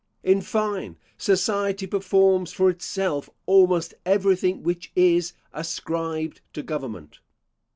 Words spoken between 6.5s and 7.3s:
to government.